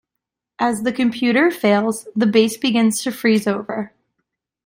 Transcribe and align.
As 0.57 0.81
the 0.81 0.91
computer 0.91 1.51
fails, 1.51 2.07
the 2.15 2.25
base 2.25 2.57
begins 2.57 3.03
to 3.03 3.11
freeze 3.11 3.45
over. 3.45 3.93